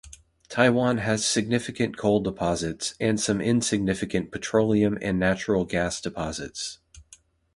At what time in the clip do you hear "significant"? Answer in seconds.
1.23-1.95